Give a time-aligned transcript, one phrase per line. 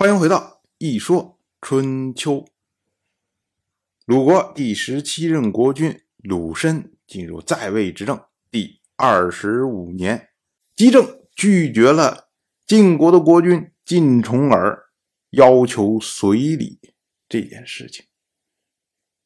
[0.00, 2.34] 欢迎回到《一说春秋》。
[4.04, 10.28] 鲁国第十七任国君鲁申进入在位执政第二十五年，
[10.76, 12.28] 姬政拒绝了
[12.64, 14.84] 晋国的国君晋重耳
[15.30, 16.78] 要求随礼
[17.28, 18.06] 这件事情。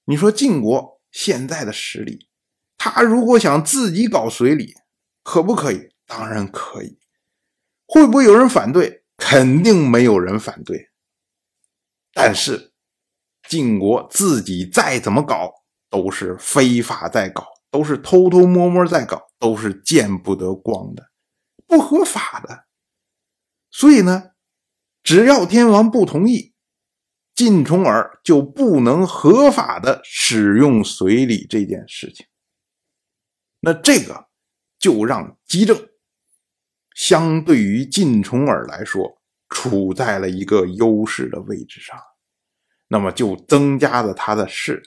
[0.06, 2.30] 你说晋国现在的实力，
[2.78, 4.72] 他如果想自己搞随礼，
[5.22, 5.90] 可不可以？
[6.06, 6.98] 当然可以。
[7.84, 9.01] 会不会有人反对？
[9.32, 10.90] 肯定没有人反对。
[12.12, 12.74] 但是
[13.48, 15.50] 晋国自己再怎么搞，
[15.88, 21.10] 都是非法在搞，都是偷偷摸摸在搞，都是见不得光的，
[21.66, 22.66] 不合法的。
[23.70, 24.32] 所以呢，
[25.02, 26.52] 只要天王不同意，
[27.34, 32.26] 晋重耳就不能合法的使用随礼这件事情。
[33.60, 34.26] 那这个
[34.78, 35.88] 就让姬政
[36.94, 39.21] 相对于晋重耳来说，
[39.52, 41.96] 处在了一个优势的位置上，
[42.88, 44.82] 那么就增加了他的势，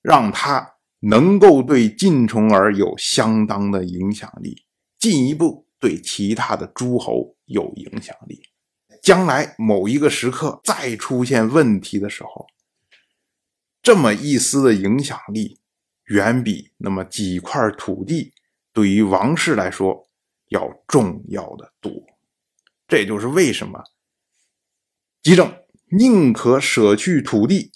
[0.00, 4.64] 让他能够对晋重耳有相当的影响力，
[4.98, 8.42] 进一步对其他的诸侯有影响力。
[9.02, 12.46] 将来某一个时刻再出现问题的时候，
[13.82, 15.60] 这么一丝的影响力，
[16.06, 18.32] 远比那么几块土地
[18.72, 20.06] 对于王室来说。
[20.50, 21.92] 要重要的多，
[22.90, 23.84] 这就是为什么
[25.22, 25.62] 姬政
[25.96, 27.70] 宁可舍去土地，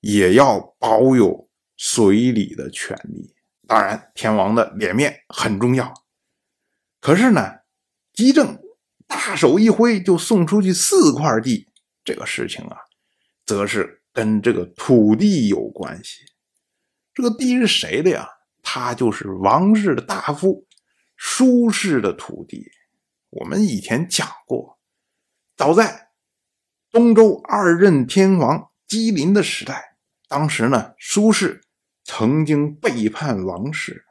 [0.00, 3.34] 也要保有随礼的权利。
[3.66, 5.92] 当然，天王的脸面很重要。
[7.00, 7.60] 可是呢，
[8.12, 8.58] 姬政
[9.06, 11.68] 大手一挥就送出去四块地，
[12.04, 12.76] 这个事情啊，
[13.46, 16.20] 则是跟这个土地有关系。
[17.14, 18.28] 这个地是谁的呀？
[18.62, 20.66] 他就是王室的大夫。
[21.20, 22.64] 舒氏的土地，
[23.38, 24.78] 我们以前讲过，
[25.56, 26.10] 早在
[26.90, 31.62] 东周二任天王姬林的时代，当时呢，苏氏
[32.02, 34.06] 曾经背叛王室，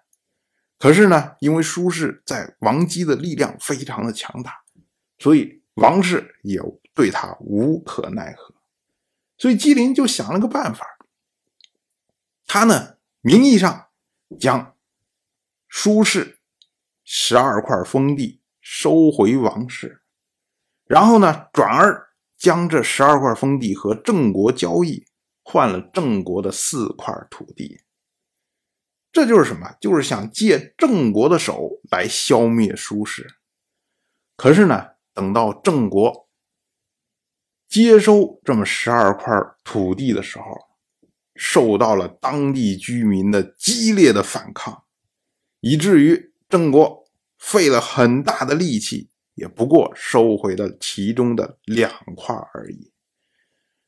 [0.77, 4.61] 可是呢，因为苏氏在王姬的力量非常的强大，
[5.17, 6.61] 所以王室也
[6.93, 8.55] 对他无可奈何，
[9.37, 10.85] 所以姬林就想了个办法，
[12.45, 13.87] 他呢，名义上
[14.39, 14.75] 将
[15.69, 16.35] 苏氏。
[17.09, 20.01] 十二块封地收回王室，
[20.87, 25.05] 然后呢，转而将这十二块封地和郑国交易，
[25.41, 27.79] 换了郑国的四块土地。
[29.09, 29.73] 这就是什么？
[29.79, 33.25] 就是想借郑国的手来消灭舒氏。
[34.35, 36.27] 可是呢，等到郑国
[37.69, 39.33] 接收这么十二块
[39.63, 40.43] 土地的时候，
[41.35, 44.83] 受到了当地居民的激烈的反抗，
[45.61, 46.33] 以至于。
[46.49, 47.06] 郑国
[47.37, 52.91] 费了很大的力气，也不过收回了其中的两块而已，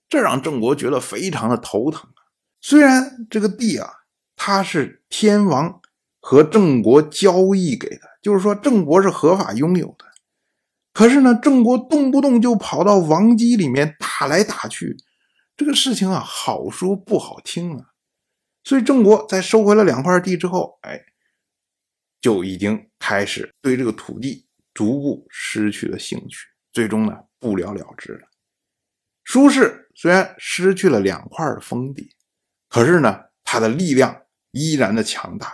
[0.07, 2.29] 这让郑国觉得非常的头疼啊！
[2.61, 3.89] 虽然这个地啊，
[4.35, 5.81] 它是天王
[6.19, 10.05] 和郑国交易给的，就是说郑国是合法拥有的，
[10.93, 14.95] 可是呢，郑国动不动就跑到王姬里面打来打去，
[15.57, 17.87] 这个事情啊，好说不好听啊！
[18.63, 21.05] 所以郑国在收回了两块地之后，哎。
[22.21, 28.27] 就已经开始对这个土地逐步失去了兴趣，最终呢不了了之了。
[29.23, 32.15] 舒氏虽然失去了两块封地，
[32.67, 35.53] 可是呢他的力量依然的强大，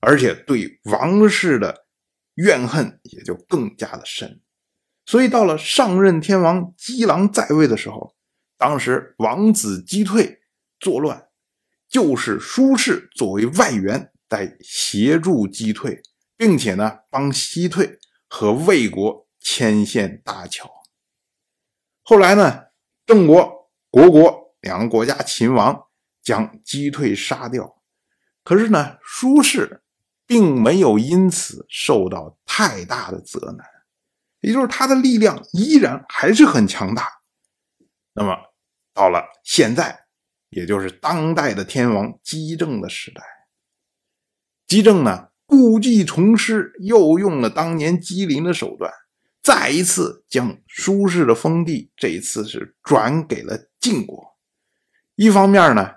[0.00, 1.86] 而且对王室的
[2.34, 4.40] 怨恨也就更加的深。
[5.04, 8.14] 所以到了上任天王姬郎在位的时候，
[8.56, 10.40] 当时王子击退
[10.78, 11.28] 作乱，
[11.88, 14.12] 就是舒氏作为外援。
[14.28, 16.02] 在协助击退，
[16.36, 20.70] 并且呢，帮西退和魏国牵线搭桥。
[22.02, 22.64] 后来呢，
[23.06, 25.86] 郑国、国国两个国家秦王
[26.22, 27.82] 将击退杀掉。
[28.44, 29.82] 可是呢，舒氏
[30.26, 33.66] 并没有因此受到太大的责难，
[34.40, 37.20] 也就是他的力量依然还是很强大。
[38.12, 38.36] 那么
[38.92, 40.06] 到了现在，
[40.48, 43.22] 也就是当代的天王姬政的时代。
[44.68, 48.92] 姬政呢，故技重施，又用了当年姬陵的手段，
[49.42, 54.36] 再一次将舒氏的封地，这一次是转给了晋国。
[55.14, 55.90] 一方面呢，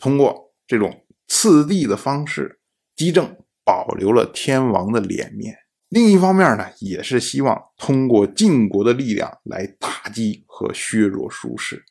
[0.00, 2.58] 通过这种赐地的方式，
[2.96, 5.54] 姬政保留了天王的脸面；
[5.88, 11.84] 另一方面呢，也是希望通过晋国的力量来打击和削弱舒氏。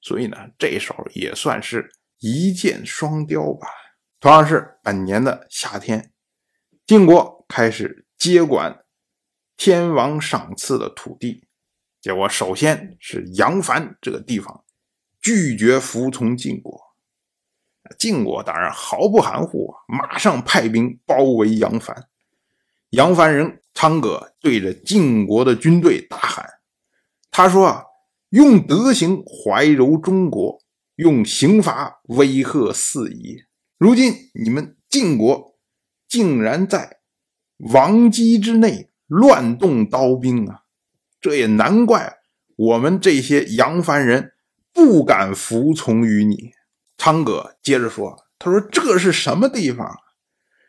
[0.00, 1.90] 所以呢，这手也算是
[2.20, 3.66] 一箭双雕吧。
[4.20, 6.10] 同样是本年的夏天，
[6.84, 8.84] 晋国开始接管
[9.56, 11.44] 天王赏赐的土地，
[12.00, 14.64] 结果首先是杨凡这个地方
[15.20, 16.80] 拒绝服从晋国，
[17.96, 22.08] 晋国当然毫不含糊，马上派兵包围杨凡。
[22.90, 26.44] 杨凡人昌葛对着晋国的军队大喊
[27.30, 27.84] ：“他说啊，
[28.30, 30.60] 用德行怀柔中国，
[30.96, 33.44] 用刑罚威吓四夷。
[33.78, 35.56] 如今你们晋国
[36.08, 36.98] 竟然在
[37.58, 40.62] 王畿之内乱动刀兵啊！
[41.20, 42.18] 这也难怪
[42.56, 44.32] 我们这些杨凡人
[44.72, 46.52] 不敢服从于你。”
[46.98, 49.88] 昌葛接着说：“他说这是什么地方？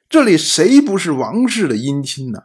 [0.07, 2.43] 这里谁不是王室的姻亲呢？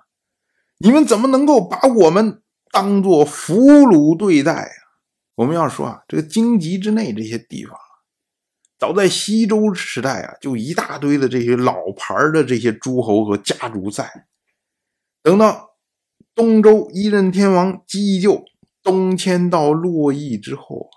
[0.78, 4.76] 你们怎么能够把我们当做俘虏对待啊？
[5.34, 7.78] 我们要说啊，这个荆棘之内这些地方，
[8.84, 14.06] 早在西周时代啊，就一大堆的这些老牌的这些诸侯和家族在。
[15.22, 15.70] 等到
[16.34, 18.44] 东周一任天王姬就
[18.82, 20.96] 东迁到洛邑之后啊，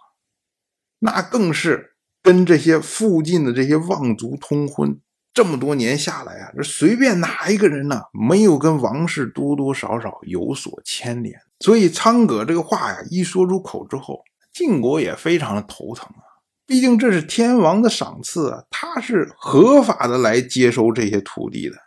[0.99, 1.93] 那更是。
[2.23, 4.99] 跟这些附近的这些望族通婚，
[5.33, 11.39] 这么多年下来啊，这随便哪一个人呢，没有跟王室多多少少有所牵连？
[11.61, 14.19] 所以仓葛这个话呀，一说出口之后，
[14.51, 16.26] 晋国也非常的头疼啊。
[16.67, 21.77] 毕竟这是天王的赏赐啊，他是合法的来接收这些土地的。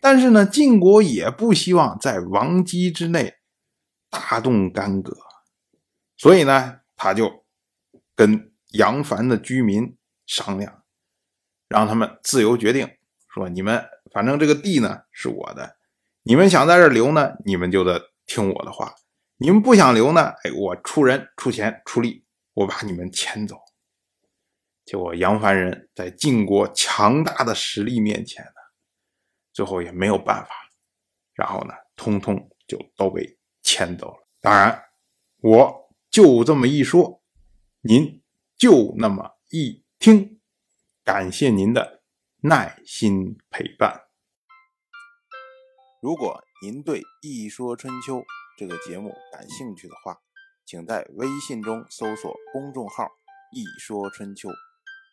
[0.00, 3.34] 但是呢，晋国也不希望在王畿之内
[4.08, 5.14] 大动干戈，
[6.16, 7.44] 所以呢，他就
[8.16, 8.48] 跟。
[8.72, 10.82] 杨凡的居民商量，
[11.68, 12.88] 让他们自由决定，
[13.28, 15.76] 说你们反正这个地呢是我的，
[16.22, 18.86] 你们想在这留呢，你们就得听我的话；
[19.36, 22.24] 你们不想留呢，哎，我出人出钱出力，
[22.54, 23.58] 我把你们迁走。
[24.84, 28.60] 结果杨凡人在晋国强大的实力面前呢，
[29.52, 30.50] 最后也没有办法，
[31.34, 34.26] 然后呢，通通就都被迁走了。
[34.40, 34.84] 当然，
[35.38, 37.22] 我就这么一说，
[37.82, 38.20] 您。
[38.58, 40.40] 就那么一听，
[41.02, 42.00] 感谢您的
[42.42, 44.02] 耐心陪伴。
[46.00, 48.18] 如果您对《一说春秋》
[48.56, 50.20] 这个节目感兴趣的话，
[50.64, 53.08] 请在微信中搜索公众号
[53.50, 54.48] “一说春秋”，